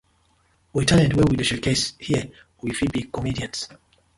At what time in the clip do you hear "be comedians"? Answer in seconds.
2.95-3.59